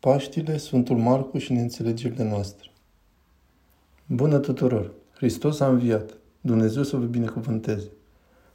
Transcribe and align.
Paștile, 0.00 0.56
Sfântul 0.56 0.96
Marcu 0.96 1.38
și 1.38 1.52
neînțelegerile 1.52 2.24
noastre. 2.24 2.70
Bună 4.06 4.38
tuturor! 4.38 4.92
Hristos 5.14 5.60
a 5.60 5.68
înviat. 5.68 6.16
Dumnezeu 6.40 6.82
să 6.82 6.96
vă 6.96 7.04
binecuvânteze. 7.04 7.90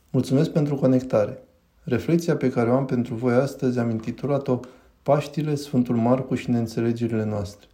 Mulțumesc 0.09 0.49
pentru 0.49 0.75
conectare. 0.75 1.43
Reflexia 1.83 2.35
pe 2.35 2.49
care 2.49 2.69
o 2.69 2.75
am 2.75 2.85
pentru 2.85 3.15
voi 3.15 3.33
astăzi 3.33 3.79
am 3.79 3.89
intitulat-o 3.89 4.59
Paștile, 5.01 5.55
Sfântul 5.55 5.95
Marcu 5.95 6.35
și 6.35 6.49
neînțelegerile 6.49 7.25
noastre. 7.25 7.67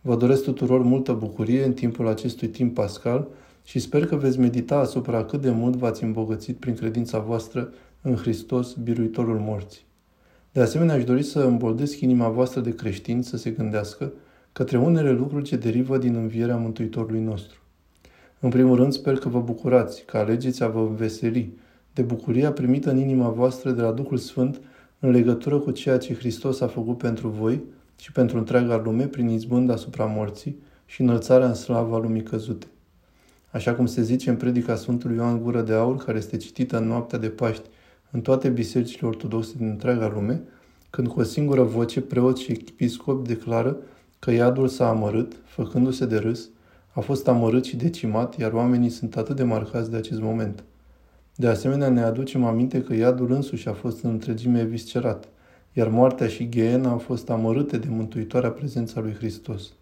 Vă 0.00 0.16
doresc 0.16 0.42
tuturor 0.42 0.82
multă 0.82 1.12
bucurie 1.12 1.64
în 1.64 1.72
timpul 1.72 2.08
acestui 2.08 2.48
timp 2.48 2.74
pascal 2.74 3.28
și 3.64 3.78
sper 3.78 4.06
că 4.06 4.16
veți 4.16 4.38
medita 4.38 4.78
asupra 4.78 5.24
cât 5.24 5.40
de 5.40 5.50
mult 5.50 5.76
v-ați 5.76 6.04
îmbogățit 6.04 6.56
prin 6.56 6.74
credința 6.74 7.18
voastră 7.18 7.72
în 8.00 8.16
Hristos, 8.16 8.72
biruitorul 8.72 9.38
morții. 9.38 9.90
De 10.52 10.60
asemenea, 10.60 10.94
aș 10.94 11.04
dori 11.04 11.22
să 11.22 11.40
îmboldesc 11.40 12.00
inima 12.00 12.28
voastră 12.28 12.60
de 12.60 12.74
creștini 12.74 13.24
să 13.24 13.36
se 13.36 13.50
gândească 13.50 14.12
către 14.52 14.78
unele 14.78 15.10
lucruri 15.10 15.44
ce 15.44 15.56
derivă 15.56 15.98
din 15.98 16.14
învierea 16.14 16.56
Mântuitorului 16.56 17.20
nostru. 17.20 17.58
În 18.40 18.50
primul 18.50 18.76
rând, 18.76 18.92
sper 18.92 19.16
că 19.16 19.28
vă 19.28 19.40
bucurați, 19.40 20.04
că 20.04 20.16
alegeți 20.16 20.62
a 20.62 20.68
vă 20.68 20.78
înveseli 20.78 21.52
de 21.94 22.02
bucuria 22.02 22.52
primită 22.52 22.90
în 22.90 22.98
inima 22.98 23.28
voastră 23.28 23.70
de 23.70 23.82
la 23.82 23.92
Duhul 23.92 24.16
Sfânt 24.16 24.60
în 24.98 25.10
legătură 25.10 25.58
cu 25.58 25.70
ceea 25.70 25.98
ce 25.98 26.14
Hristos 26.14 26.60
a 26.60 26.66
făcut 26.66 26.98
pentru 26.98 27.28
voi 27.28 27.62
și 27.98 28.12
pentru 28.12 28.38
întreaga 28.38 28.80
lume 28.84 29.06
prin 29.06 29.28
izbând 29.28 29.70
asupra 29.70 30.04
morții 30.04 30.56
și 30.86 31.00
înălțarea 31.00 31.46
în 31.46 31.54
slava 31.54 31.98
lumii 31.98 32.22
căzute. 32.22 32.66
Așa 33.50 33.74
cum 33.74 33.86
se 33.86 34.02
zice 34.02 34.30
în 34.30 34.36
predica 34.36 34.76
Sfântului 34.76 35.16
Ioan 35.16 35.42
Gură 35.42 35.62
de 35.62 35.72
Aur, 35.72 35.96
care 35.96 36.18
este 36.18 36.36
citită 36.36 36.78
în 36.78 36.86
noaptea 36.86 37.18
de 37.18 37.28
Paști 37.28 37.68
în 38.12 38.20
toate 38.20 38.48
bisericile 38.48 39.08
ortodoxe 39.08 39.52
din 39.56 39.68
întreaga 39.68 40.08
lume, 40.14 40.42
când 40.90 41.08
cu 41.08 41.20
o 41.20 41.22
singură 41.22 41.62
voce 41.62 42.00
preot 42.00 42.36
și 42.36 42.52
episcop 42.52 43.26
declară 43.26 43.76
că 44.18 44.30
iadul 44.30 44.68
s-a 44.68 44.88
amărât, 44.88 45.32
făcându-se 45.44 46.06
de 46.06 46.16
râs, 46.16 46.48
a 46.92 47.00
fost 47.00 47.28
amărât 47.28 47.64
și 47.64 47.76
decimat, 47.76 48.38
iar 48.38 48.52
oamenii 48.52 48.88
sunt 48.88 49.16
atât 49.16 49.36
de 49.36 49.42
marcați 49.42 49.90
de 49.90 49.96
acest 49.96 50.20
moment. 50.20 50.64
De 51.36 51.46
asemenea, 51.46 51.88
ne 51.88 52.02
aducem 52.02 52.44
aminte 52.44 52.82
că 52.82 52.94
iadul 52.94 53.32
însuși 53.32 53.68
a 53.68 53.72
fost 53.72 54.02
în 54.02 54.10
întregime 54.10 54.60
eviscerat, 54.60 55.28
iar 55.72 55.88
moartea 55.88 56.26
și 56.28 56.48
gheena 56.48 56.90
au 56.90 56.98
fost 56.98 57.30
amărâte 57.30 57.78
de 57.78 57.88
mântuitoarea 57.90 58.50
prezența 58.50 59.00
lui 59.00 59.14
Hristos. 59.14 59.72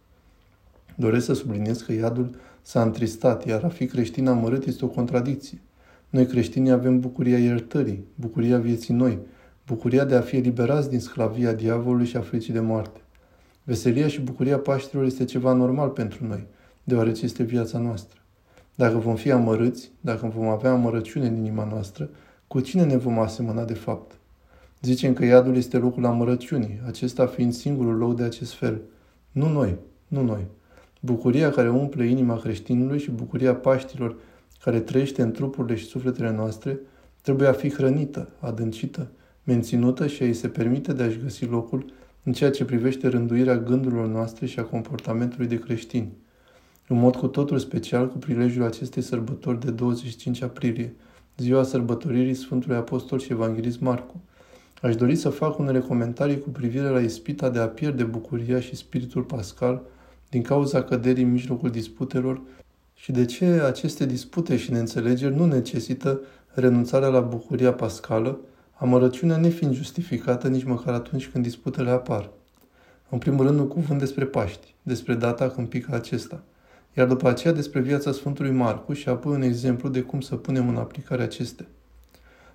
Doresc 0.94 1.24
să 1.24 1.34
subliniez 1.34 1.80
că 1.80 1.92
iadul 1.92 2.34
s-a 2.62 2.82
întristat, 2.82 3.46
iar 3.46 3.64
a 3.64 3.68
fi 3.68 3.86
creștin 3.86 4.28
amărât 4.28 4.66
este 4.66 4.84
o 4.84 4.88
contradicție. 4.88 5.60
Noi 6.10 6.26
creștinii 6.26 6.70
avem 6.70 7.00
bucuria 7.00 7.38
iertării, 7.38 8.04
bucuria 8.14 8.58
vieții 8.58 8.94
noi, 8.94 9.18
bucuria 9.66 10.04
de 10.04 10.14
a 10.14 10.20
fi 10.20 10.36
eliberați 10.36 10.90
din 10.90 11.00
sclavia 11.00 11.52
diavolului 11.52 12.06
și 12.06 12.16
a 12.16 12.20
fricii 12.20 12.52
de 12.52 12.60
moarte. 12.60 13.00
Veselia 13.62 14.08
și 14.08 14.20
bucuria 14.20 14.58
Paștilor 14.58 15.04
este 15.04 15.24
ceva 15.24 15.52
normal 15.52 15.88
pentru 15.88 16.26
noi, 16.26 16.46
deoarece 16.84 17.24
este 17.24 17.42
viața 17.42 17.78
noastră. 17.78 18.20
Dacă 18.74 18.98
vom 18.98 19.14
fi 19.14 19.30
amărâți, 19.30 19.90
dacă 20.00 20.32
vom 20.34 20.46
avea 20.46 20.70
amărăciune 20.70 21.26
în 21.26 21.36
inima 21.36 21.64
noastră, 21.64 22.08
cu 22.46 22.60
cine 22.60 22.84
ne 22.84 22.96
vom 22.96 23.18
asemăna 23.18 23.64
de 23.64 23.74
fapt? 23.74 24.12
Zicem 24.82 25.12
că 25.12 25.24
iadul 25.24 25.56
este 25.56 25.76
locul 25.76 26.06
amărăciunii, 26.06 26.80
acesta 26.86 27.26
fiind 27.26 27.52
singurul 27.52 27.96
loc 27.96 28.16
de 28.16 28.22
acest 28.22 28.54
fel. 28.54 28.80
Nu 29.32 29.48
noi, 29.48 29.76
nu 30.08 30.22
noi. 30.22 30.46
Bucuria 31.00 31.50
care 31.50 31.70
umple 31.70 32.06
inima 32.06 32.38
creștinului 32.38 32.98
și 32.98 33.10
bucuria 33.10 33.54
Paștilor 33.54 34.16
care 34.62 34.80
trăiește 34.80 35.22
în 35.22 35.32
trupurile 35.32 35.76
și 35.76 35.84
sufletele 35.84 36.32
noastre, 36.32 36.78
trebuie 37.22 37.48
a 37.48 37.52
fi 37.52 37.70
hrănită, 37.70 38.28
adâncită, 38.40 39.10
menținută 39.44 40.06
și 40.06 40.22
a 40.22 40.26
îi 40.26 40.34
se 40.34 40.48
permite 40.48 40.92
de 40.92 41.02
a-și 41.02 41.18
găsi 41.22 41.44
locul 41.44 41.92
în 42.22 42.32
ceea 42.32 42.50
ce 42.50 42.64
privește 42.64 43.08
rânduirea 43.08 43.58
gândurilor 43.58 44.06
noastre 44.06 44.46
și 44.46 44.58
a 44.58 44.64
comportamentului 44.64 45.46
de 45.46 45.58
creștini. 45.58 46.12
În 46.86 46.98
mod 46.98 47.16
cu 47.16 47.26
totul 47.26 47.58
special 47.58 48.08
cu 48.08 48.18
prilejul 48.18 48.62
acestei 48.62 49.02
sărbători 49.02 49.60
de 49.60 49.70
25 49.70 50.42
aprilie, 50.42 50.94
ziua 51.36 51.62
sărbătoririi 51.62 52.34
Sfântului 52.34 52.76
Apostol 52.76 53.18
și 53.18 53.32
Evanghelist 53.32 53.80
Marcu. 53.80 54.20
Aș 54.82 54.96
dori 54.96 55.16
să 55.16 55.28
fac 55.28 55.58
unele 55.58 55.78
comentarii 55.78 56.40
cu 56.40 56.48
privire 56.48 56.88
la 56.88 57.00
ispita 57.00 57.50
de 57.50 57.58
a 57.58 57.68
pierde 57.68 58.04
bucuria 58.04 58.60
și 58.60 58.76
spiritul 58.76 59.22
pascal 59.22 59.82
din 60.28 60.42
cauza 60.42 60.82
căderii 60.82 61.24
în 61.24 61.30
mijlocul 61.30 61.70
disputelor 61.70 62.40
și 63.02 63.12
de 63.12 63.24
ce 63.24 63.44
aceste 63.44 64.06
dispute 64.06 64.56
și 64.56 64.72
neînțelegeri 64.72 65.36
nu 65.36 65.46
necesită 65.46 66.20
renunțarea 66.54 67.08
la 67.08 67.20
bucuria 67.20 67.72
pascală, 67.72 68.38
amărăciunea 68.74 69.36
nefiind 69.36 69.74
justificată 69.74 70.48
nici 70.48 70.64
măcar 70.64 70.94
atunci 70.94 71.28
când 71.28 71.44
disputele 71.44 71.90
apar. 71.90 72.30
În 73.08 73.18
primul 73.18 73.46
rând, 73.46 73.58
un 73.58 73.68
cuvânt 73.68 73.98
despre 73.98 74.24
Paști, 74.24 74.74
despre 74.82 75.14
data 75.14 75.48
când 75.48 75.68
pică 75.68 75.94
acesta, 75.94 76.42
iar 76.96 77.06
după 77.06 77.28
aceea 77.28 77.52
despre 77.52 77.80
viața 77.80 78.12
Sfântului 78.12 78.50
Marcu 78.50 78.92
și 78.92 79.08
apoi 79.08 79.34
un 79.34 79.42
exemplu 79.42 79.88
de 79.88 80.00
cum 80.00 80.20
să 80.20 80.36
punem 80.36 80.68
în 80.68 80.76
aplicare 80.76 81.22
acestea. 81.22 81.66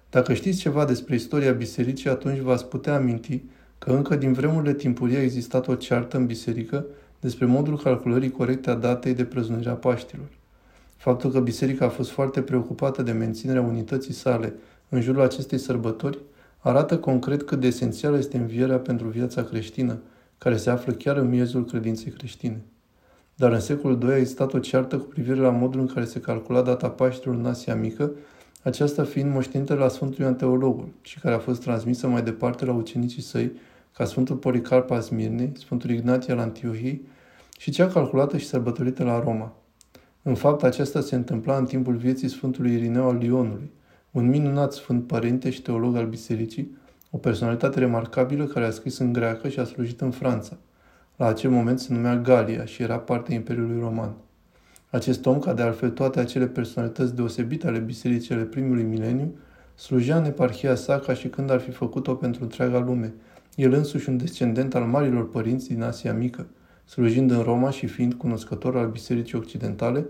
Dacă 0.09 0.33
știți 0.33 0.59
ceva 0.59 0.85
despre 0.85 1.15
istoria 1.15 1.51
bisericii, 1.51 2.09
atunci 2.09 2.39
v-ați 2.39 2.65
putea 2.65 2.95
aminti 2.95 3.43
că 3.77 3.91
încă 3.91 4.15
din 4.15 4.33
vremurile 4.33 4.73
timpurii 4.73 5.17
a 5.17 5.21
existat 5.21 5.67
o 5.67 5.75
ceartă 5.75 6.17
în 6.17 6.25
biserică 6.25 6.85
despre 7.25 7.45
modul 7.45 7.77
calculării 7.77 8.31
corecte 8.31 8.69
a 8.69 8.75
datei 8.75 9.13
de 9.13 9.25
prăznuire 9.25 9.69
a 9.69 9.73
Paștilor. 9.73 10.27
Faptul 10.95 11.31
că 11.31 11.39
biserica 11.39 11.85
a 11.85 11.89
fost 11.89 12.09
foarte 12.09 12.41
preocupată 12.41 13.01
de 13.01 13.11
menținerea 13.11 13.61
unității 13.61 14.13
sale 14.13 14.53
în 14.89 15.01
jurul 15.01 15.21
acestei 15.21 15.57
sărbători 15.57 16.17
arată 16.59 16.97
concret 16.97 17.41
cât 17.43 17.59
de 17.59 17.67
esențială 17.67 18.17
este 18.17 18.37
învierea 18.37 18.77
pentru 18.77 19.07
viața 19.07 19.43
creștină, 19.43 19.97
care 20.37 20.57
se 20.57 20.69
află 20.69 20.93
chiar 20.93 21.17
în 21.17 21.29
miezul 21.29 21.65
credinței 21.65 22.11
creștine. 22.11 22.61
Dar 23.35 23.51
în 23.51 23.59
secolul 23.59 24.01
II 24.01 24.09
a 24.09 24.17
existat 24.17 24.53
o 24.53 24.59
ceartă 24.59 24.97
cu 24.97 25.05
privire 25.05 25.39
la 25.39 25.49
modul 25.49 25.79
în 25.79 25.87
care 25.87 26.05
se 26.05 26.19
calcula 26.19 26.61
data 26.61 26.89
Paștilor 26.89 27.35
în 27.35 27.45
Asia 27.45 27.75
Mică, 27.75 28.11
aceasta 28.63 29.03
fiind 29.03 29.33
moștenită 29.33 29.73
la 29.73 29.87
Sfântul 29.87 30.21
Ioan 30.23 30.35
Teologul 30.35 30.89
și 31.01 31.19
care 31.19 31.35
a 31.35 31.39
fost 31.39 31.61
transmisă 31.61 32.07
mai 32.07 32.23
departe 32.23 32.65
la 32.65 32.73
ucenicii 32.73 33.21
săi 33.21 33.51
ca 33.91 34.05
Sfântul 34.05 34.35
Policarp 34.35 34.91
al 34.91 35.01
Smirnei, 35.01 35.51
Sfântul 35.57 35.89
Ignatie 35.89 36.33
al 36.33 36.39
Antiohiei 36.39 37.13
și 37.57 37.71
cea 37.71 37.87
calculată 37.87 38.37
și 38.37 38.45
sărbătorită 38.45 39.03
la 39.03 39.19
Roma. 39.19 39.53
În 40.21 40.35
fapt, 40.35 40.63
aceasta 40.63 41.01
se 41.01 41.15
întâmpla 41.15 41.57
în 41.57 41.65
timpul 41.65 41.95
vieții 41.95 42.27
Sfântului 42.27 42.73
Irineu 42.73 43.09
al 43.09 43.17
Lionului, 43.17 43.71
un 44.11 44.27
minunat 44.27 44.73
sfânt 44.73 45.07
părinte 45.07 45.49
și 45.49 45.61
teolog 45.61 45.95
al 45.95 46.05
bisericii, 46.05 46.77
o 47.11 47.17
personalitate 47.17 47.79
remarcabilă 47.79 48.45
care 48.45 48.65
a 48.65 48.69
scris 48.69 48.97
în 48.97 49.13
greacă 49.13 49.49
și 49.49 49.59
a 49.59 49.63
slujit 49.63 50.01
în 50.01 50.11
Franța. 50.11 50.57
La 51.15 51.25
acel 51.25 51.49
moment 51.49 51.79
se 51.79 51.93
numea 51.93 52.17
Galia 52.17 52.65
și 52.65 52.83
era 52.83 52.97
parte 52.99 53.31
a 53.31 53.35
Imperiului 53.35 53.79
Roman. 53.79 54.13
Acest 54.89 55.25
om, 55.25 55.39
ca 55.39 55.53
de 55.53 55.61
altfel 55.61 55.89
toate 55.89 56.19
acele 56.19 56.47
personalități 56.47 57.15
deosebite 57.15 57.67
ale 57.67 57.79
bisericii 57.79 58.35
ale 58.35 58.43
primului 58.43 58.83
mileniu, 58.83 59.35
slujea 59.75 60.17
în 60.17 60.25
eparhia 60.25 60.75
sa 60.75 60.99
ca 60.99 61.13
și 61.13 61.27
când 61.27 61.49
ar 61.49 61.59
fi 61.59 61.71
făcut-o 61.71 62.15
pentru 62.15 62.43
întreaga 62.43 62.79
lume, 62.79 63.13
el 63.55 63.73
însuși 63.73 64.09
un 64.09 64.17
descendent 64.17 64.75
al 64.75 64.83
marilor 64.83 65.29
părinți 65.29 65.67
din 65.67 65.81
Asia 65.81 66.13
Mică, 66.13 66.47
slujind 66.85 67.31
în 67.31 67.41
Roma 67.41 67.69
și 67.69 67.87
fiind 67.87 68.13
cunoscător 68.13 68.77
al 68.77 68.87
Bisericii 68.87 69.37
Occidentale, 69.37 70.05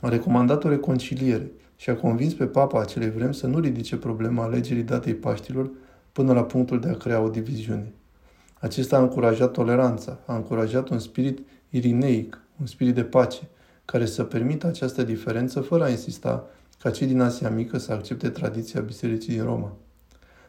a 0.00 0.08
recomandat 0.08 0.64
o 0.64 0.68
reconciliere 0.68 1.50
și 1.76 1.90
a 1.90 1.96
convins 1.96 2.34
pe 2.34 2.46
papa 2.46 2.80
acelei 2.80 3.10
vremi 3.10 3.34
să 3.34 3.46
nu 3.46 3.58
ridice 3.58 3.96
problema 3.96 4.42
alegerii 4.42 4.82
datei 4.82 5.14
Paștilor 5.14 5.70
până 6.12 6.32
la 6.32 6.44
punctul 6.44 6.80
de 6.80 6.88
a 6.88 6.96
crea 6.96 7.20
o 7.20 7.28
diviziune. 7.28 7.92
Acesta 8.60 8.96
a 8.96 9.00
încurajat 9.00 9.52
toleranța, 9.52 10.18
a 10.26 10.34
încurajat 10.34 10.88
un 10.88 10.98
spirit 10.98 11.38
irineic, 11.70 12.40
un 12.60 12.66
spirit 12.66 12.94
de 12.94 13.04
pace, 13.04 13.48
care 13.84 14.06
să 14.06 14.24
permită 14.24 14.66
această 14.66 15.02
diferență 15.02 15.60
fără 15.60 15.84
a 15.84 15.88
insista 15.88 16.46
ca 16.78 16.90
cei 16.90 17.06
din 17.06 17.20
Asia 17.20 17.50
Mică 17.50 17.78
să 17.78 17.92
accepte 17.92 18.28
tradiția 18.28 18.80
Bisericii 18.80 19.32
din 19.32 19.44
Roma. 19.44 19.72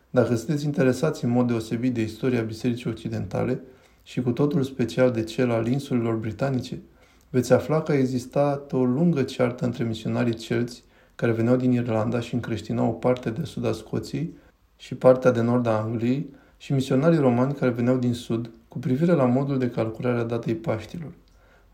Dacă 0.10 0.36
sunteți 0.36 0.66
interesați 0.66 1.24
în 1.24 1.30
mod 1.30 1.48
deosebit 1.48 1.94
de 1.94 2.02
istoria 2.02 2.42
Bisericii 2.42 2.90
Occidentale 2.90 3.62
și 4.10 4.22
cu 4.22 4.32
totul 4.32 4.64
special 4.64 5.12
de 5.12 5.24
cel 5.24 5.52
al 5.52 5.68
insulelor 5.68 6.16
britanice, 6.16 6.82
veți 7.30 7.54
afla 7.54 7.82
că 7.82 7.92
a 7.92 7.98
existat 7.98 8.74
o 8.74 8.84
lungă 8.84 9.24
ceartă 9.24 9.66
între 9.66 9.84
misionarii 9.84 10.34
celți 10.34 10.84
care 11.16 11.32
veneau 11.32 11.56
din 11.56 11.72
Irlanda 11.72 12.20
și 12.20 12.34
încreștinau 12.34 12.88
o 12.88 12.92
parte 12.92 13.30
de 13.30 13.44
sud 13.44 13.66
a 13.66 13.72
Scoției 13.72 14.34
și 14.78 14.96
partea 14.96 15.32
de 15.32 15.42
nord 15.42 15.68
a 15.68 15.82
Angliei 15.82 16.30
și 16.58 16.74
misionarii 16.74 17.20
romani 17.20 17.54
care 17.54 17.72
veneau 17.72 17.98
din 17.98 18.14
sud 18.14 18.50
cu 18.68 18.80
privire 18.80 19.12
la 19.12 19.26
modul 19.26 19.58
de 19.58 19.70
calculare 19.70 20.20
a 20.20 20.24
datei 20.24 20.56
Paștilor. 20.56 21.14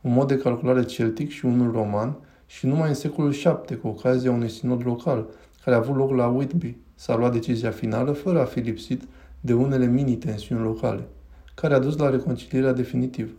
Un 0.02 0.14
mod 0.14 0.28
de 0.28 0.38
calculare 0.38 0.84
celtic 0.84 1.30
și 1.30 1.46
unul 1.46 1.72
roman 1.72 2.18
și 2.46 2.66
numai 2.66 2.88
în 2.88 2.96
secolul 2.96 3.32
VII, 3.32 3.78
cu 3.78 3.88
ocazia 3.88 4.32
unui 4.32 4.50
sinod 4.50 4.82
local, 4.86 5.28
care 5.64 5.76
a 5.76 5.80
avut 5.80 5.96
loc 5.96 6.12
la 6.12 6.28
Whitby, 6.28 6.78
s-a 6.96 7.16
luat 7.16 7.32
decizia 7.32 7.72
finală 7.72 8.12
fără 8.12 8.42
a 8.42 8.46
fi 8.46 8.60
lipsit 8.60 9.04
de 9.40 9.54
unele 9.54 9.86
mini-tensiuni 9.86 10.62
locale, 10.62 11.08
care 11.56 11.74
a 11.74 11.80
dus 11.80 11.98
la 11.98 12.10
reconcilierea 12.10 12.72
definitivă. 12.72 13.32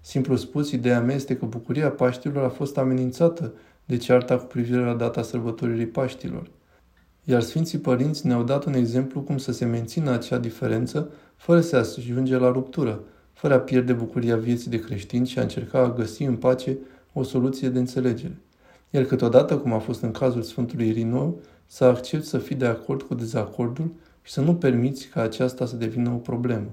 Simplu 0.00 0.36
spus, 0.36 0.70
ideea 0.70 1.00
mea 1.00 1.14
este 1.14 1.36
că 1.36 1.46
bucuria 1.46 1.90
Paștilor 1.90 2.44
a 2.44 2.48
fost 2.48 2.78
amenințată 2.78 3.52
de 3.84 3.96
cearta 3.96 4.36
cu 4.36 4.44
privire 4.44 4.80
la 4.80 4.94
data 4.94 5.22
sărbătoririi 5.22 5.86
Paștilor. 5.86 6.50
Iar 7.24 7.42
Sfinții 7.42 7.78
Părinți 7.78 8.26
ne-au 8.26 8.42
dat 8.42 8.64
un 8.64 8.74
exemplu 8.74 9.20
cum 9.20 9.38
să 9.38 9.52
se 9.52 9.64
mențină 9.64 10.10
acea 10.10 10.38
diferență 10.38 11.10
fără 11.36 11.60
să 11.60 11.82
se 11.82 12.00
ajunge 12.00 12.36
la 12.36 12.50
ruptură, 12.50 13.00
fără 13.32 13.54
a 13.54 13.58
pierde 13.58 13.92
bucuria 13.92 14.36
vieții 14.36 14.70
de 14.70 14.80
creștin 14.80 15.24
și 15.24 15.38
a 15.38 15.42
încerca 15.42 15.78
a 15.78 15.92
găsi 15.92 16.22
în 16.22 16.36
pace 16.36 16.76
o 17.12 17.22
soluție 17.22 17.68
de 17.68 17.78
înțelegere. 17.78 18.36
Iar 18.90 19.04
câteodată, 19.04 19.56
cum 19.56 19.72
a 19.72 19.78
fost 19.78 20.02
în 20.02 20.10
cazul 20.10 20.42
Sfântului 20.42 20.88
Irinou, 20.88 21.40
să 21.66 21.84
accepti 21.84 22.26
să 22.26 22.38
fii 22.38 22.56
de 22.56 22.66
acord 22.66 23.02
cu 23.02 23.14
dezacordul 23.14 23.90
și 24.22 24.32
să 24.32 24.40
nu 24.40 24.54
permiți 24.54 25.06
ca 25.06 25.22
aceasta 25.22 25.66
să 25.66 25.76
devină 25.76 26.10
o 26.10 26.16
problemă. 26.16 26.68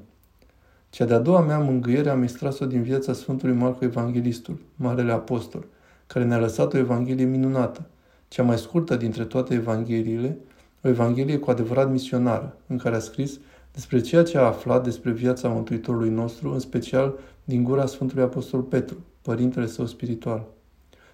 Cea 0.96 1.06
de-a 1.06 1.20
doua 1.20 1.42
mea 1.42 1.60
mângâiere 1.60 2.10
am 2.10 2.22
extras-o 2.22 2.66
din 2.66 2.82
viața 2.82 3.14
Sfântului 3.14 3.56
Marco 3.56 3.86
Evanghelistul, 3.86 4.58
Marele 4.76 5.12
Apostol, 5.12 5.66
care 6.08 6.26
ne-a 6.26 6.40
lăsat 6.40 6.74
o 6.74 6.78
Evanghelie 6.78 7.26
minunată, 7.26 7.86
cea 8.28 8.44
mai 8.44 8.58
scurtă 8.58 8.96
dintre 8.96 9.24
toate 9.24 9.54
Evangheliile, 9.54 10.38
o 10.84 10.88
Evanghelie 10.88 11.38
cu 11.38 11.50
adevărat 11.50 11.92
misionară, 11.92 12.58
în 12.68 12.78
care 12.78 12.96
a 12.96 13.00
scris 13.00 13.40
despre 13.74 14.00
ceea 14.00 14.24
ce 14.24 14.38
a 14.38 14.42
aflat 14.42 14.84
despre 14.84 15.12
viața 15.12 15.48
Mântuitorului 15.48 16.10
nostru, 16.10 16.54
în 16.54 16.60
special 16.60 17.14
din 17.44 17.64
gura 17.64 17.86
Sfântului 17.86 18.24
Apostol 18.24 18.62
Petru, 18.62 18.98
părintele 19.22 19.66
său 19.66 19.86
spiritual. 19.86 20.48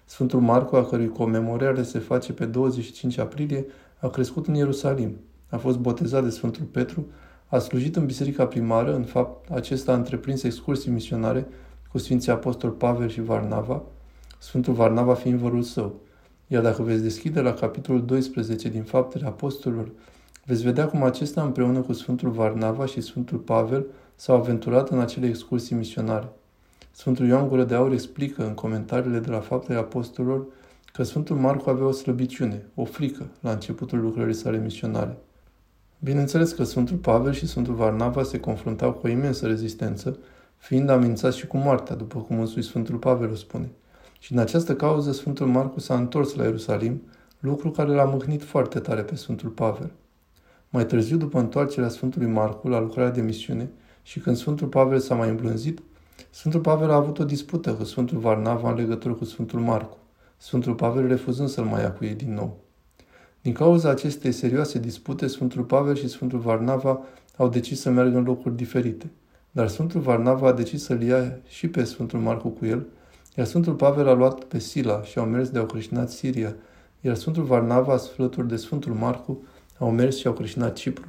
Sfântul 0.04 0.40
Marco, 0.40 0.76
a 0.76 0.84
cărui 0.84 1.08
comemorare 1.08 1.82
se 1.82 1.98
face 1.98 2.32
pe 2.32 2.44
25 2.44 3.18
aprilie, 3.18 3.66
a 4.00 4.08
crescut 4.08 4.46
în 4.46 4.54
Ierusalim, 4.54 5.16
a 5.48 5.56
fost 5.56 5.78
botezat 5.78 6.24
de 6.24 6.30
Sfântul 6.30 6.64
Petru, 6.64 7.06
a 7.52 7.58
slujit 7.58 7.96
în 7.96 8.06
biserica 8.06 8.46
primară, 8.46 8.94
în 8.94 9.04
fapt, 9.04 9.50
acesta 9.50 9.92
a 9.92 9.96
întreprins 9.96 10.42
excursii 10.42 10.90
misionare 10.90 11.46
cu 11.90 11.98
Sfinții 11.98 12.32
Apostol 12.32 12.70
Pavel 12.70 13.08
și 13.08 13.20
Varnava, 13.20 13.82
Sfântul 14.38 14.72
Varnava 14.72 15.14
fiind 15.14 15.38
vărul 15.38 15.62
său. 15.62 16.00
Iar 16.46 16.62
dacă 16.62 16.82
veți 16.82 17.02
deschide 17.02 17.40
la 17.40 17.54
capitolul 17.54 18.04
12 18.04 18.68
din 18.68 18.82
Faptele 18.82 19.26
Apostolilor, 19.26 19.90
veți 20.44 20.62
vedea 20.62 20.86
cum 20.86 21.02
acesta 21.02 21.42
împreună 21.42 21.80
cu 21.80 21.92
Sfântul 21.92 22.30
Varnava 22.30 22.86
și 22.86 23.00
Sfântul 23.00 23.38
Pavel 23.38 23.86
s-au 24.14 24.36
aventurat 24.36 24.90
în 24.90 25.00
acele 25.00 25.26
excursii 25.26 25.76
misionare. 25.76 26.28
Sfântul 26.90 27.26
Ioan 27.26 27.48
Gură 27.48 27.64
de 27.64 27.74
Aur 27.74 27.92
explică 27.92 28.46
în 28.46 28.54
comentariile 28.54 29.18
de 29.18 29.30
la 29.30 29.40
Faptele 29.40 29.78
Apostolilor 29.78 30.46
că 30.92 31.02
Sfântul 31.02 31.36
Marcu 31.36 31.70
avea 31.70 31.86
o 31.86 31.92
slăbiciune, 31.92 32.66
o 32.74 32.84
frică, 32.84 33.26
la 33.40 33.50
începutul 33.50 34.00
lucrării 34.00 34.34
sale 34.34 34.58
misionare. 34.58 35.18
Bineînțeles 36.04 36.52
că 36.52 36.64
Sfântul 36.64 36.96
Pavel 36.96 37.32
și 37.32 37.46
Sfântul 37.46 37.74
Varnava 37.74 38.22
se 38.22 38.40
confruntau 38.40 38.92
cu 38.92 39.06
o 39.06 39.10
imensă 39.10 39.46
rezistență, 39.46 40.18
fiind 40.56 40.88
amenințați 40.88 41.38
și 41.38 41.46
cu 41.46 41.56
moartea, 41.56 41.96
după 41.96 42.20
cum 42.20 42.40
însuși 42.40 42.66
Sfântul 42.66 42.96
Pavel 42.96 43.30
o 43.30 43.34
spune. 43.34 43.70
Și 44.18 44.32
în 44.32 44.38
această 44.38 44.74
cauză 44.74 45.12
Sfântul 45.12 45.46
Marcu 45.46 45.80
s-a 45.80 45.94
întors 45.94 46.34
la 46.34 46.44
Ierusalim, 46.44 47.02
lucru 47.38 47.70
care 47.70 47.90
l-a 47.90 48.04
mâhnit 48.04 48.42
foarte 48.42 48.78
tare 48.78 49.02
pe 49.02 49.14
Sfântul 49.14 49.48
Pavel. 49.48 49.90
Mai 50.68 50.86
târziu, 50.86 51.16
după 51.16 51.38
întoarcerea 51.38 51.88
Sfântului 51.88 52.28
Marcu 52.28 52.68
la 52.68 52.80
lucrarea 52.80 53.10
de 53.10 53.20
misiune 53.20 53.70
și 54.02 54.20
când 54.20 54.36
Sfântul 54.36 54.66
Pavel 54.66 54.98
s-a 54.98 55.14
mai 55.14 55.28
îmblânzit, 55.28 55.82
Sfântul 56.30 56.60
Pavel 56.60 56.90
a 56.90 56.94
avut 56.94 57.18
o 57.18 57.24
dispută 57.24 57.72
cu 57.74 57.84
Sfântul 57.84 58.18
Varnava 58.18 58.70
în 58.70 58.76
legătură 58.76 59.14
cu 59.14 59.24
Sfântul 59.24 59.60
Marcu, 59.60 59.96
Sfântul 60.36 60.74
Pavel 60.74 61.06
refuzând 61.06 61.48
să-l 61.48 61.64
mai 61.64 61.82
ia 61.82 61.92
cu 61.92 62.04
ei 62.04 62.14
din 62.14 62.34
nou. 62.34 62.61
Din 63.42 63.52
cauza 63.52 63.90
acestei 63.90 64.32
serioase 64.32 64.78
dispute, 64.78 65.26
Sfântul 65.26 65.62
Pavel 65.62 65.96
și 65.96 66.08
Sfântul 66.08 66.38
Varnava 66.38 67.00
au 67.36 67.48
decis 67.48 67.80
să 67.80 67.90
meargă 67.90 68.16
în 68.16 68.24
locuri 68.24 68.56
diferite, 68.56 69.10
dar 69.50 69.68
Sfântul 69.68 70.00
Varnava 70.00 70.48
a 70.48 70.52
decis 70.52 70.84
să-l 70.84 71.02
ia 71.02 71.38
și 71.48 71.68
pe 71.68 71.84
Sfântul 71.84 72.18
Marcu 72.18 72.48
cu 72.48 72.66
el, 72.66 72.86
iar 73.36 73.46
Sfântul 73.46 73.74
Pavel 73.74 74.08
a 74.08 74.12
luat 74.12 74.44
pe 74.44 74.58
Sila 74.58 75.02
și 75.02 75.18
au 75.18 75.24
mers 75.24 75.48
de 75.48 75.58
au 75.58 75.66
creștinat 75.66 76.10
Siria, 76.10 76.54
iar 77.00 77.14
Sfântul 77.14 77.42
Varnava, 77.42 77.96
sfături 77.96 78.48
de 78.48 78.56
Sfântul 78.56 78.92
Marcu, 78.92 79.42
au 79.78 79.90
mers 79.90 80.16
și 80.16 80.26
au 80.26 80.32
creștinat 80.32 80.76
Cipru. 80.76 81.06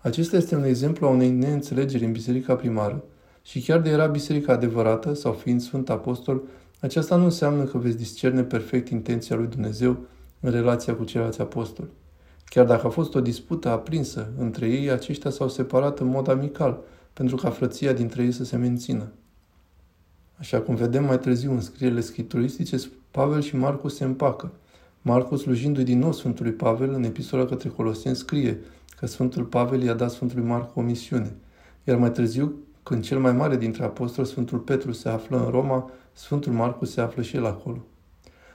Acesta 0.00 0.36
este 0.36 0.56
un 0.56 0.64
exemplu 0.64 1.06
a 1.06 1.10
unei 1.10 1.30
neînțelegeri 1.30 2.04
în 2.04 2.12
biserica 2.12 2.54
primară 2.54 3.04
și 3.42 3.60
chiar 3.60 3.80
de 3.80 3.90
era 3.90 4.06
biserica 4.06 4.52
adevărată 4.52 5.14
sau 5.14 5.32
fiind 5.32 5.60
Sfânt 5.60 5.90
Apostol, 5.90 6.42
aceasta 6.80 7.16
nu 7.16 7.24
înseamnă 7.24 7.64
că 7.64 7.78
veți 7.78 7.96
discerne 7.96 8.42
perfect 8.42 8.88
intenția 8.88 9.36
lui 9.36 9.46
Dumnezeu 9.46 9.96
în 10.40 10.50
relația 10.50 10.94
cu 10.94 11.04
ceilalți 11.04 11.40
apostoli. 11.40 11.88
Chiar 12.44 12.66
dacă 12.66 12.86
a 12.86 12.90
fost 12.90 13.14
o 13.14 13.20
dispută 13.20 13.68
aprinsă 13.68 14.32
între 14.38 14.68
ei, 14.68 14.90
aceștia 14.90 15.30
s-au 15.30 15.48
separat 15.48 15.98
în 15.98 16.06
mod 16.06 16.28
amical, 16.28 16.80
pentru 17.12 17.36
ca 17.36 17.50
frăția 17.50 17.92
dintre 17.92 18.22
ei 18.22 18.32
să 18.32 18.44
se 18.44 18.56
mențină. 18.56 19.12
Așa 20.36 20.60
cum 20.60 20.74
vedem 20.74 21.04
mai 21.04 21.18
târziu 21.18 21.52
în 21.52 21.60
scrierile 21.60 22.00
scripturistice, 22.00 22.76
Pavel 23.10 23.40
și 23.40 23.56
Marcus 23.56 23.96
se 23.96 24.04
împacă. 24.04 24.52
Marcus, 25.02 25.40
slujindu-i 25.40 25.84
din 25.84 25.98
nou 25.98 26.12
Sfântului 26.12 26.52
Pavel, 26.52 26.92
în 26.92 27.02
epistola 27.02 27.44
către 27.44 27.68
Coloseni, 27.68 28.16
scrie 28.16 28.58
că 28.98 29.06
Sfântul 29.06 29.44
Pavel 29.44 29.82
i-a 29.82 29.94
dat 29.94 30.10
Sfântului 30.10 30.44
Marcu 30.44 30.78
o 30.78 30.82
misiune. 30.82 31.36
Iar 31.84 31.96
mai 31.96 32.12
târziu, 32.12 32.54
când 32.82 33.02
cel 33.02 33.18
mai 33.18 33.32
mare 33.32 33.56
dintre 33.56 33.84
apostoli, 33.84 34.26
Sfântul 34.26 34.58
Petru, 34.58 34.92
se 34.92 35.08
află 35.08 35.44
în 35.44 35.50
Roma, 35.50 35.90
Sfântul 36.12 36.52
Marcu 36.52 36.84
se 36.84 37.00
află 37.00 37.22
și 37.22 37.36
el 37.36 37.46
acolo. 37.46 37.84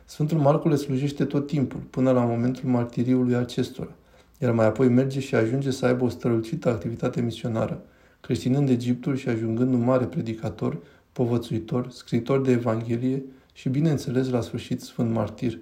Sfântul 0.06 0.38
Marcu 0.38 0.68
le 0.68 0.76
slujește 0.76 1.26
tot 1.26 1.48
timpul, 1.48 1.80
până 1.80 2.12
la 2.12 2.26
momentul 2.26 2.70
martiriului 2.70 3.36
acestora, 3.36 3.92
iar 4.38 4.52
mai 4.52 4.66
apoi 4.66 4.88
merge 4.88 5.20
și 5.20 5.36
ajunge 5.36 5.72
să 5.72 5.86
aibă 5.86 6.04
o 6.04 6.10
strălucită 6.10 6.70
activitate 6.70 7.22
misionară, 7.22 7.82
creștinând 8.22 8.70
Egiptul 8.70 9.16
și 9.16 9.30
ajungând 9.30 9.74
un 9.74 9.84
mare 9.84 10.06
predicator, 10.06 10.78
povățuitor, 11.12 11.90
scriitor 11.90 12.42
de 12.42 12.52
Evanghelie 12.52 13.24
și, 13.54 13.70
bineînțeles, 13.70 14.30
la 14.30 14.42
sfârșit, 14.42 14.82
Sfânt 14.82 15.12
Martir. 15.12 15.60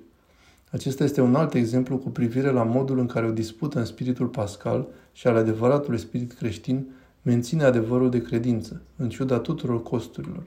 Acesta 0.69 1.03
este 1.03 1.21
un 1.21 1.35
alt 1.35 1.53
exemplu 1.53 1.97
cu 1.97 2.09
privire 2.09 2.51
la 2.51 2.63
modul 2.63 2.99
în 2.99 3.05
care 3.05 3.25
o 3.25 3.31
dispută 3.31 3.79
în 3.79 3.85
spiritul 3.85 4.27
pascal 4.27 4.87
și 5.13 5.27
al 5.27 5.35
adevăratului 5.35 5.99
spirit 5.99 6.33
creștin 6.33 6.85
menține 7.21 7.63
adevărul 7.63 8.09
de 8.09 8.21
credință, 8.21 8.81
în 8.95 9.09
ciuda 9.09 9.39
tuturor 9.39 9.83
costurilor 9.83 10.43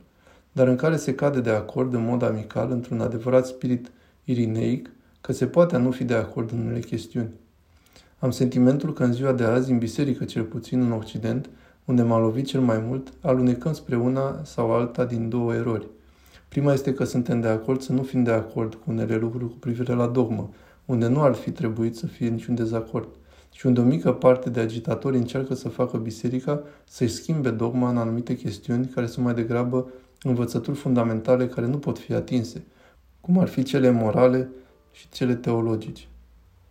dar 0.54 0.68
în 0.68 0.76
care 0.76 0.96
se 0.96 1.14
cade 1.14 1.40
de 1.40 1.50
acord 1.50 1.94
în 1.94 2.04
mod 2.04 2.22
amical 2.22 2.70
într-un 2.70 3.00
adevărat 3.00 3.46
spirit 3.46 3.90
irineic 4.24 4.90
că 5.20 5.32
se 5.32 5.46
poate 5.46 5.74
a 5.74 5.78
nu 5.78 5.90
fi 5.90 6.04
de 6.04 6.14
acord 6.14 6.52
în 6.52 6.58
unele 6.58 6.80
chestiuni. 6.80 7.30
Am 8.18 8.30
sentimentul 8.30 8.92
că 8.92 9.04
în 9.04 9.12
ziua 9.12 9.32
de 9.32 9.44
azi, 9.44 9.70
în 9.70 9.78
biserică 9.78 10.24
cel 10.24 10.42
puțin 10.42 10.80
în 10.80 10.92
Occident, 10.92 11.50
unde 11.84 12.02
m-a 12.02 12.18
lovit 12.18 12.46
cel 12.46 12.60
mai 12.60 12.78
mult, 12.86 13.12
alunecăm 13.20 13.72
spre 13.72 13.96
una 13.96 14.40
sau 14.44 14.72
alta 14.72 15.04
din 15.04 15.28
două 15.28 15.54
erori. 15.54 15.86
Prima 16.48 16.72
este 16.72 16.94
că 16.94 17.04
suntem 17.04 17.40
de 17.40 17.48
acord 17.48 17.80
să 17.80 17.92
nu 17.92 18.02
fim 18.02 18.22
de 18.22 18.30
acord 18.30 18.74
cu 18.74 18.82
unele 18.86 19.16
lucruri 19.16 19.50
cu 19.50 19.56
privire 19.56 19.92
la 19.92 20.06
dogmă, 20.06 20.50
unde 20.84 21.06
nu 21.06 21.22
ar 21.22 21.34
fi 21.34 21.50
trebuit 21.50 21.96
să 21.96 22.06
fie 22.06 22.28
niciun 22.28 22.54
dezacord 22.54 23.08
și 23.54 23.66
unde 23.66 23.80
o 23.80 23.84
mică 23.84 24.12
parte 24.12 24.50
de 24.50 24.60
agitatori 24.60 25.16
încearcă 25.16 25.54
să 25.54 25.68
facă 25.68 25.96
biserica 25.96 26.62
să-și 26.84 27.12
schimbe 27.12 27.50
dogma 27.50 27.88
în 27.88 27.96
anumite 27.96 28.36
chestiuni 28.36 28.86
care 28.86 29.06
sunt 29.06 29.24
mai 29.24 29.34
degrabă 29.34 29.88
învățături 30.28 30.76
fundamentale 30.76 31.46
care 31.46 31.66
nu 31.66 31.78
pot 31.78 31.98
fi 31.98 32.12
atinse, 32.12 32.64
cum 33.20 33.38
ar 33.38 33.48
fi 33.48 33.62
cele 33.62 33.90
morale 33.90 34.48
și 34.92 35.08
cele 35.08 35.34
teologice. 35.34 36.04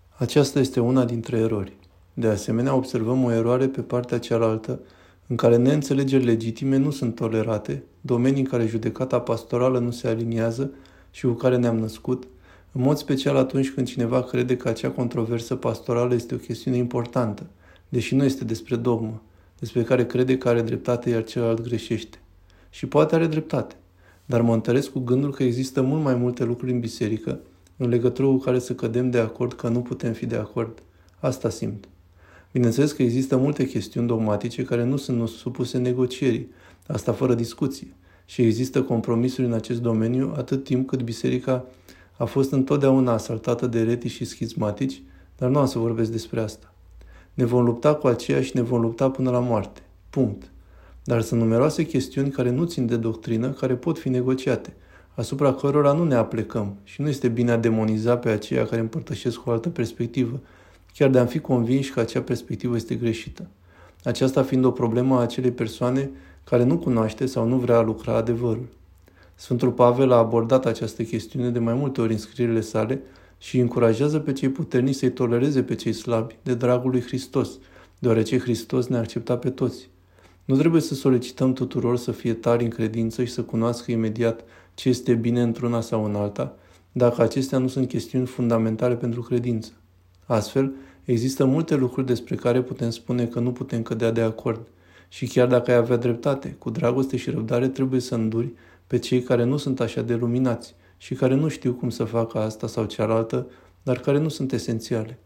Aceasta 0.10 0.60
este 0.60 0.80
una 0.80 1.06
dintre 1.06 1.38
erori. 1.38 1.78
De 2.14 2.28
asemenea, 2.28 2.76
observăm 2.76 3.24
o 3.24 3.32
eroare 3.32 3.68
pe 3.68 3.82
partea 3.82 4.20
cealaltă, 4.20 4.80
în 5.28 5.36
care 5.36 5.56
neînțelegeri 5.56 6.24
legitime 6.24 6.78
nu 6.78 6.92
sunt 6.92 7.16
tolerate, 7.16 7.84
domenii 8.02 8.42
în 8.42 8.48
care 8.48 8.66
judecata 8.66 9.20
pastorală 9.20 9.80
nu 9.80 9.92
se 9.92 10.08
aliniază 10.08 10.72
și 11.12 11.26
cu 11.26 11.32
care 11.32 11.58
ne-am 11.58 11.78
născut, 11.78 12.28
în 12.72 12.82
mod 12.82 12.98
special 12.98 13.36
atunci 13.36 13.72
când 13.72 13.88
cineva 13.88 14.24
crede 14.24 14.58
că 14.58 14.68
acea 14.68 14.90
controversă 14.90 15.56
pastorală 15.56 16.14
este 16.14 16.36
o 16.36 16.38
chestiune 16.38 16.78
importantă, 16.78 17.46
deși 17.90 18.16
nu 18.16 18.24
este 18.24 18.44
despre 18.46 18.76
dogmă, 18.76 19.22
despre 19.60 19.84
care 19.84 20.06
crede 20.06 20.38
că 20.38 20.50
are 20.50 20.62
dreptate 20.62 21.10
iar 21.10 21.24
celălalt 21.24 21.62
greșește. 21.62 22.18
Și 22.74 22.86
poate 22.86 23.16
are 23.16 23.28
dreptate. 23.28 23.76
Dar 24.26 24.42
mă 24.42 24.54
întăresc 24.54 24.92
cu 24.92 25.00
gândul 25.00 25.32
că 25.32 25.44
există 25.44 25.82
mult 25.82 26.04
mai 26.04 26.16
multe 26.16 26.44
lucruri 26.44 26.72
în 26.72 26.80
biserică 26.80 27.40
în 27.78 27.90
legătură 27.90 28.28
cu 28.28 28.38
care 28.38 28.60
să 28.60 28.74
cădem 28.74 29.10
de 29.10 29.18
acord 29.18 29.54
că 29.54 29.68
nu 29.68 29.82
putem 29.82 30.14
fi 30.14 30.26
de 30.26 30.36
acord. 30.36 30.84
Asta 31.20 31.50
simt. 31.50 31.88
Bineînțeles 32.52 32.92
că 32.92 33.04
există 33.04 33.38
multe 33.38 33.68
chestiuni 33.68 34.08
dogmatice 34.08 34.64
care 34.64 34.84
nu 34.84 34.96
sunt 34.96 35.28
supuse 35.28 35.78
negocierii, 35.78 36.50
asta 36.88 37.12
fără 37.12 37.34
discuție. 37.34 37.96
Și 38.26 38.42
există 38.42 38.84
compromisuri 38.84 39.48
în 39.48 39.54
acest 39.54 39.82
domeniu 39.82 40.34
atât 40.36 40.64
timp 40.64 40.88
cât 40.88 41.02
biserica 41.02 41.66
a 42.18 42.26
fost 42.26 42.52
întotdeauna 42.52 43.12
asaltată 43.12 43.68
de 43.68 43.84
reti 43.84 44.08
și 44.08 44.26
schizmatici, 44.26 45.02
dar 45.38 45.50
nu 45.50 45.60
am 45.60 45.66
să 45.66 45.80
vorbesc 45.80 46.12
despre 46.12 46.42
asta. 46.42 46.74
Ne 47.34 47.46
vom 47.46 47.64
lupta 47.64 47.96
cu 47.96 48.08
aceea 48.08 48.42
și 48.42 48.52
ne 48.56 48.62
vom 48.62 48.82
lupta 48.82 49.10
până 49.10 49.32
la 49.32 49.40
moarte. 49.40 49.82
Punct. 50.10 50.53
Dar 51.04 51.22
sunt 51.22 51.42
numeroase 51.42 51.86
chestiuni 51.86 52.30
care 52.30 52.50
nu 52.50 52.64
țin 52.66 52.86
de 52.86 52.98
doctrină, 52.98 53.50
care 53.50 53.76
pot 53.76 54.00
fi 54.00 54.10
negociate, 54.10 54.76
asupra 55.16 55.54
cărora 55.54 55.94
nu 55.94 56.04
ne 56.04 56.16
aplecăm 56.16 56.76
și 56.84 57.02
nu 57.02 57.08
este 57.08 57.28
bine 57.28 57.52
a 57.52 57.58
demoniza 57.58 58.18
pe 58.18 58.30
aceia 58.30 58.66
care 58.66 58.82
împărtășesc 58.82 59.46
o 59.46 59.52
altă 59.52 59.70
perspectivă, 59.70 60.40
chiar 60.94 61.10
de 61.10 61.20
a 61.20 61.26
fi 61.26 61.40
convinși 61.40 61.92
că 61.92 62.00
acea 62.00 62.22
perspectivă 62.22 62.76
este 62.76 62.96
greșită. 62.96 63.48
Aceasta 64.04 64.44
fiind 64.44 64.66
o 64.66 64.72
problemă 64.72 65.16
a 65.16 65.22
acelei 65.22 65.52
persoane 65.52 66.10
care 66.44 66.64
nu 66.64 66.78
cunoaște 66.78 67.26
sau 67.26 67.48
nu 67.48 67.58
vrea 67.58 67.82
lucra 67.82 68.16
adevărul. 68.16 68.68
Sfântul 69.36 69.72
Pavel 69.72 70.12
a 70.12 70.18
abordat 70.18 70.66
această 70.66 71.04
chestiune 71.04 71.50
de 71.50 71.60
mai 71.60 71.74
multe 71.74 72.02
ori 72.02 72.12
în 72.12 72.20
scrierile 72.20 72.62
sale 72.62 73.02
și 73.38 73.60
încurajează 73.60 74.20
pe 74.20 74.34
cei 74.34 74.50
puternici 74.50 74.96
să-i 74.96 75.12
tolereze 75.12 75.64
pe 75.64 75.76
cei 75.76 75.94
slabi 75.94 76.36
de 76.44 76.54
dragul 76.54 76.92
lui 76.92 77.02
Hristos, 77.02 77.50
deoarece 78.00 78.40
Hristos 78.40 78.88
ne-a 78.88 79.00
acceptat 79.00 79.40
pe 79.40 79.50
toți. 79.50 79.90
Nu 80.46 80.56
trebuie 80.56 80.82
să 80.82 80.94
solicităm 80.94 81.54
tuturor 81.54 81.98
să 81.98 82.12
fie 82.12 82.34
tari 82.34 82.64
în 82.64 82.70
credință 82.70 83.24
și 83.24 83.32
să 83.32 83.42
cunoască 83.42 83.92
imediat 83.92 84.44
ce 84.74 84.90
este 84.90 85.14
bine 85.14 85.42
într-una 85.42 85.82
sau 85.82 86.06
în 86.06 86.16
alta, 86.16 86.56
dacă 86.92 87.22
acestea 87.22 87.58
nu 87.58 87.68
sunt 87.68 87.88
chestiuni 87.88 88.26
fundamentale 88.26 88.96
pentru 88.96 89.22
credință. 89.22 89.72
Astfel, 90.26 90.74
există 91.04 91.46
multe 91.46 91.76
lucruri 91.76 92.06
despre 92.06 92.36
care 92.36 92.62
putem 92.62 92.90
spune 92.90 93.26
că 93.26 93.40
nu 93.40 93.52
putem 93.52 93.82
cădea 93.82 94.12
de 94.12 94.22
acord. 94.22 94.68
Și 95.08 95.28
chiar 95.28 95.48
dacă 95.48 95.72
ai 95.72 95.78
avea 95.78 95.96
dreptate, 95.96 96.56
cu 96.60 96.70
dragoste 96.70 97.18
și 97.18 97.30
răbdare 97.30 97.68
trebuie 97.68 98.00
să 98.00 98.16
înduri 98.16 98.54
pe 98.88 99.00
cei 99.00 99.22
care 99.22 99.44
nu 99.44 99.58
sunt 99.58 99.80
așa 99.80 100.02
de 100.02 100.16
luminați 100.16 100.76
și 100.98 101.14
care 101.14 101.36
nu 101.36 101.48
știu 101.48 101.74
cum 101.74 101.90
să 101.90 102.04
facă 102.04 102.38
asta 102.38 102.68
sau 102.68 102.86
cealaltă, 102.86 103.48
dar 103.84 104.00
care 104.00 104.20
nu 104.20 104.30
sunt 104.30 104.52
esențiale. 104.52 105.20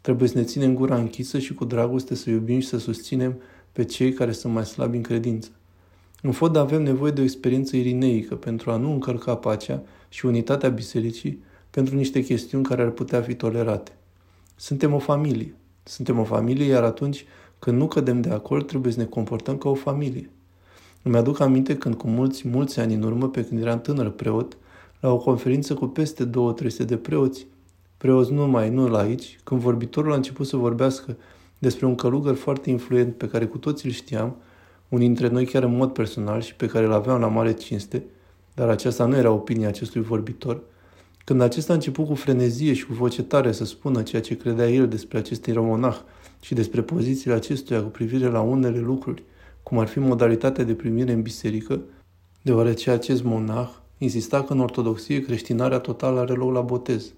Trebuie 0.00 0.28
să 0.28 0.38
ne 0.38 0.44
ținem 0.44 0.74
gura 0.74 0.96
închisă 0.96 1.38
și 1.38 1.54
cu 1.54 1.64
dragoste 1.64 2.14
să 2.14 2.30
iubim 2.30 2.58
și 2.58 2.68
să 2.68 2.78
susținem 2.78 3.40
pe 3.72 3.84
cei 3.84 4.12
care 4.12 4.32
sunt 4.32 4.52
mai 4.52 4.64
slabi 4.64 4.96
în 4.96 5.02
credință. 5.02 5.50
În 6.22 6.32
fond 6.32 6.56
avem 6.56 6.82
nevoie 6.82 7.12
de 7.12 7.20
o 7.20 7.24
experiență 7.24 7.76
irineică 7.76 8.34
pentru 8.34 8.70
a 8.70 8.76
nu 8.76 8.92
încărca 8.92 9.36
pacea 9.36 9.82
și 10.08 10.26
unitatea 10.26 10.68
bisericii 10.68 11.42
pentru 11.70 11.96
niște 11.96 12.22
chestiuni 12.22 12.64
care 12.64 12.82
ar 12.82 12.90
putea 12.90 13.22
fi 13.22 13.34
tolerate. 13.34 13.92
Suntem 14.56 14.94
o 14.94 14.98
familie. 14.98 15.54
Suntem 15.82 16.18
o 16.18 16.24
familie, 16.24 16.64
iar 16.66 16.82
atunci 16.82 17.24
când 17.58 17.78
nu 17.78 17.88
cădem 17.88 18.20
de 18.20 18.30
acord, 18.30 18.66
trebuie 18.66 18.92
să 18.92 18.98
ne 18.98 19.04
comportăm 19.04 19.56
ca 19.56 19.68
o 19.68 19.74
familie. 19.74 20.30
Îmi 21.02 21.16
aduc 21.16 21.40
aminte 21.40 21.76
când 21.76 21.94
cu 21.94 22.08
mulți, 22.08 22.48
mulți 22.48 22.80
ani 22.80 22.94
în 22.94 23.02
urmă, 23.02 23.28
pe 23.28 23.44
când 23.44 23.60
eram 23.60 23.80
tânăr 23.80 24.10
preot, 24.10 24.56
la 25.00 25.12
o 25.12 25.18
conferință 25.18 25.74
cu 25.74 25.86
peste 25.86 26.30
2-300 26.30 26.30
de 26.86 26.96
preoți, 26.96 27.46
preoți 27.96 28.32
nu 28.32 28.36
numai, 28.36 28.70
nu 28.70 28.88
la 28.88 28.98
aici, 28.98 29.40
când 29.44 29.60
vorbitorul 29.60 30.12
a 30.12 30.16
început 30.16 30.46
să 30.46 30.56
vorbească 30.56 31.16
despre 31.60 31.86
un 31.86 31.94
călugăr 31.94 32.34
foarte 32.34 32.70
influent 32.70 33.14
pe 33.14 33.28
care 33.28 33.46
cu 33.46 33.58
toții 33.58 33.88
îl 33.88 33.94
știam, 33.94 34.36
unii 34.88 35.06
dintre 35.06 35.28
noi 35.28 35.46
chiar 35.46 35.62
în 35.62 35.76
mod 35.76 35.92
personal 35.92 36.40
și 36.40 36.54
pe 36.54 36.66
care 36.66 36.84
îl 36.84 36.92
aveam 36.92 37.20
la 37.20 37.28
mare 37.28 37.52
cinste, 37.52 38.04
dar 38.54 38.68
aceasta 38.68 39.04
nu 39.04 39.16
era 39.16 39.30
opinia 39.30 39.68
acestui 39.68 40.00
vorbitor, 40.00 40.62
când 41.24 41.40
acesta 41.40 41.72
a 41.72 41.74
început 41.74 42.06
cu 42.06 42.14
frenezie 42.14 42.72
și 42.72 42.86
cu 42.86 42.92
voce 42.92 43.22
tare 43.22 43.52
să 43.52 43.64
spună 43.64 44.02
ceea 44.02 44.22
ce 44.22 44.36
credea 44.36 44.68
el 44.68 44.88
despre 44.88 45.18
acest 45.18 45.46
romonah 45.46 45.98
și 46.40 46.54
despre 46.54 46.82
pozițiile 46.82 47.34
acestuia 47.34 47.82
cu 47.82 47.88
privire 47.88 48.26
la 48.26 48.40
unele 48.40 48.78
lucruri, 48.78 49.22
cum 49.62 49.78
ar 49.78 49.86
fi 49.86 49.98
modalitatea 49.98 50.64
de 50.64 50.74
primire 50.74 51.12
în 51.12 51.22
biserică, 51.22 51.80
deoarece 52.42 52.90
acest 52.90 53.22
monah 53.22 53.70
insista 53.98 54.42
că 54.42 54.52
în 54.52 54.60
ortodoxie 54.60 55.22
creștinarea 55.22 55.78
totală 55.78 56.20
are 56.20 56.32
loc 56.32 56.52
la 56.52 56.60
botez. 56.60 57.12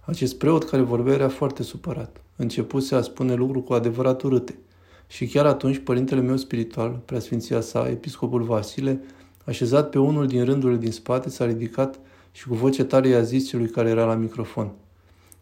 Acest 0.00 0.38
preot 0.38 0.64
care 0.64 0.82
vorbea 0.82 1.14
era 1.14 1.28
foarte 1.28 1.62
supărat. 1.62 2.20
Începuse 2.36 2.94
a 2.94 3.00
spune 3.00 3.34
lucruri 3.34 3.64
cu 3.64 3.72
adevărat 3.72 4.22
urâte. 4.22 4.58
Și 5.06 5.26
chiar 5.26 5.46
atunci 5.46 5.78
părintele 5.78 6.20
meu 6.20 6.36
spiritual, 6.36 7.00
preasfinția 7.04 7.60
sa, 7.60 7.88
episcopul 7.88 8.42
Vasile, 8.42 9.00
așezat 9.44 9.90
pe 9.90 9.98
unul 9.98 10.26
din 10.26 10.44
rândurile 10.44 10.78
din 10.78 10.92
spate, 10.92 11.28
s-a 11.28 11.46
ridicat 11.46 11.98
și 12.32 12.48
cu 12.48 12.54
voce 12.54 12.84
tare 12.84 13.08
i-a 13.08 13.22
zis 13.22 13.48
celui 13.48 13.68
care 13.68 13.88
era 13.88 14.04
la 14.04 14.14
microfon. 14.14 14.72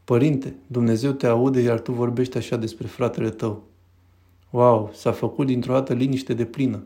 Părinte, 0.05 0.57
Dumnezeu 0.67 1.13
te 1.13 1.27
aude, 1.27 1.61
iar 1.61 1.81
tu 1.81 1.93
vorbești 1.93 2.37
așa 2.37 2.57
despre 2.57 2.87
fratele 2.87 3.31
tău. 3.31 3.63
Wow, 4.51 4.91
s-a 4.95 5.13
făcut 5.13 5.47
dintr-o 5.47 5.73
dată 5.73 5.93
liniște 5.93 6.35
de 6.35 6.45
plină. 6.45 6.83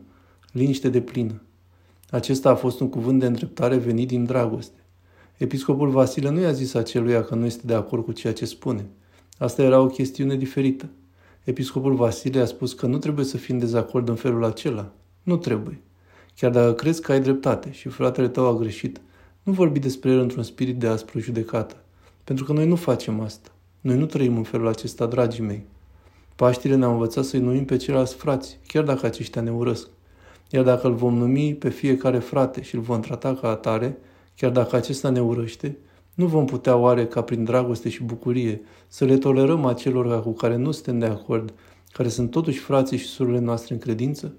Liniște 0.51 0.89
de 0.89 1.01
plină. 1.01 1.41
Acesta 2.09 2.49
a 2.49 2.55
fost 2.55 2.79
un 2.79 2.89
cuvânt 2.89 3.19
de 3.19 3.25
îndreptare 3.25 3.77
venit 3.77 4.07
din 4.07 4.25
dragoste. 4.25 4.79
Episcopul 5.37 5.89
Vasile 5.89 6.29
nu 6.29 6.39
i-a 6.39 6.51
zis 6.51 6.73
aceluia 6.73 7.23
că 7.23 7.35
nu 7.35 7.45
este 7.45 7.61
de 7.65 7.73
acord 7.73 8.03
cu 8.03 8.11
ceea 8.11 8.33
ce 8.33 8.45
spune. 8.45 8.85
Asta 9.39 9.61
era 9.61 9.79
o 9.79 9.85
chestiune 9.85 10.35
diferită. 10.35 10.89
Episcopul 11.43 11.95
Vasile 11.95 12.39
a 12.39 12.45
spus 12.45 12.73
că 12.73 12.85
nu 12.85 12.97
trebuie 12.97 13.25
să 13.25 13.37
fim 13.37 13.55
în 13.55 13.61
dezacord 13.61 14.09
în 14.09 14.15
felul 14.15 14.43
acela. 14.43 14.91
Nu 15.23 15.37
trebuie. 15.37 15.81
Chiar 16.35 16.51
dacă 16.51 16.73
crezi 16.73 17.01
că 17.01 17.11
ai 17.11 17.21
dreptate 17.21 17.71
și 17.71 17.89
fratele 17.89 18.27
tău 18.27 18.47
a 18.47 18.53
greșit, 18.53 19.01
nu 19.43 19.51
vorbi 19.51 19.79
despre 19.79 20.11
el 20.11 20.19
într-un 20.19 20.43
spirit 20.43 20.79
de 20.79 20.87
aspră 20.87 21.19
judecată. 21.19 21.83
Pentru 22.23 22.45
că 22.45 22.53
noi 22.53 22.67
nu 22.67 22.75
facem 22.75 23.19
asta. 23.19 23.49
Noi 23.81 23.97
nu 23.97 24.05
trăim 24.05 24.37
în 24.37 24.43
felul 24.43 24.67
acesta, 24.67 25.05
dragii 25.05 25.43
mei. 25.43 25.65
Paștile 26.35 26.75
ne-au 26.75 26.91
învățat 26.91 27.23
să-i 27.23 27.39
numim 27.39 27.65
pe 27.65 27.77
ceilalți 27.77 28.15
frați, 28.15 28.59
chiar 28.67 28.83
dacă 28.83 29.05
aceștia 29.05 29.41
ne 29.41 29.51
urăsc. 29.51 29.87
Iar 30.49 30.63
dacă 30.63 30.87
îl 30.87 30.93
vom 30.93 31.17
numi 31.17 31.55
pe 31.55 31.69
fiecare 31.69 32.19
frate 32.19 32.61
și 32.61 32.75
îl 32.75 32.81
vom 32.81 32.99
trata 32.99 33.35
ca 33.35 33.49
atare, 33.49 33.97
chiar 34.35 34.51
dacă 34.51 34.75
acesta 34.75 35.09
ne 35.09 35.21
urăște, 35.21 35.77
nu 36.19 36.25
vom 36.25 36.45
putea 36.45 36.75
oare 36.75 37.05
ca 37.07 37.21
prin 37.21 37.43
dragoste 37.43 37.89
și 37.89 38.03
bucurie 38.03 38.61
să 38.87 39.05
le 39.05 39.17
tolerăm 39.17 39.65
acelor 39.65 40.23
cu 40.23 40.31
care 40.31 40.55
nu 40.55 40.71
suntem 40.71 40.99
de 40.99 41.05
acord, 41.05 41.53
care 41.91 42.09
sunt 42.09 42.31
totuși 42.31 42.59
frații 42.59 42.97
și 42.97 43.05
surorile 43.05 43.39
noastre 43.39 43.73
în 43.73 43.79
credință? 43.79 44.33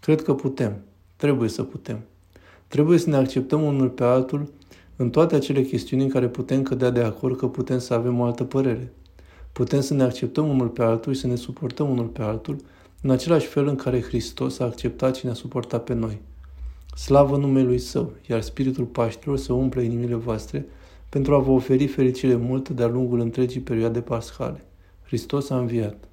Cred 0.00 0.22
că 0.22 0.34
putem. 0.34 0.82
Trebuie 1.16 1.48
să 1.48 1.62
putem. 1.62 2.00
Trebuie 2.66 2.98
să 2.98 3.10
ne 3.10 3.16
acceptăm 3.16 3.62
unul 3.62 3.88
pe 3.88 4.04
altul 4.04 4.52
în 4.96 5.10
toate 5.10 5.34
acele 5.34 5.62
chestiuni 5.62 6.02
în 6.02 6.08
care 6.08 6.28
putem 6.28 6.62
cădea 6.62 6.90
de 6.90 7.00
acord 7.00 7.36
că 7.36 7.48
putem 7.48 7.78
să 7.78 7.94
avem 7.94 8.20
o 8.20 8.24
altă 8.24 8.44
părere. 8.44 8.92
Putem 9.52 9.80
să 9.80 9.94
ne 9.94 10.02
acceptăm 10.02 10.48
unul 10.48 10.68
pe 10.68 10.82
altul 10.82 11.12
și 11.12 11.20
să 11.20 11.26
ne 11.26 11.36
suportăm 11.36 11.90
unul 11.90 12.06
pe 12.06 12.22
altul 12.22 12.56
în 13.02 13.10
același 13.10 13.46
fel 13.46 13.66
în 13.66 13.76
care 13.76 14.02
Hristos 14.02 14.58
a 14.58 14.64
acceptat 14.64 15.16
și 15.16 15.24
ne-a 15.24 15.34
suportat 15.34 15.84
pe 15.84 15.94
noi. 15.94 16.20
Slavă 16.94 17.36
numelui 17.36 17.78
Său, 17.78 18.12
iar 18.28 18.40
Spiritul 18.40 18.84
Paștilor 18.84 19.38
să 19.38 19.52
umple 19.52 19.82
inimile 19.82 20.14
voastre 20.14 20.66
pentru 21.10 21.34
a 21.34 21.38
vă 21.38 21.50
oferi 21.50 21.86
fericire 21.86 22.34
multă 22.34 22.72
de-a 22.72 22.86
lungul 22.86 23.20
întregii 23.20 23.60
perioade 23.60 24.00
paschale. 24.00 24.64
Hristos 25.02 25.50
a 25.50 25.58
înviat! 25.58 26.09